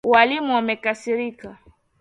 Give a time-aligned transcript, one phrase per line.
[0.13, 1.57] Walimu wamekasirika.